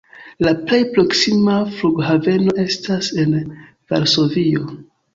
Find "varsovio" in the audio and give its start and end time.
3.95-4.69